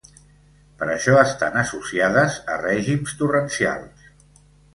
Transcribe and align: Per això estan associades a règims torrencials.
Per 0.77 0.87
això 0.93 1.17
estan 1.23 1.59
associades 1.63 2.39
a 2.55 2.57
règims 2.63 3.15
torrencials. 3.21 4.11